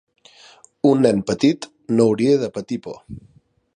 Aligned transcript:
Un 0.91 1.03
nen 1.07 1.21
petit 1.29 1.67
no 1.99 2.07
hauria 2.13 2.41
de 2.45 2.51
patir 2.57 2.81
por. 2.87 2.99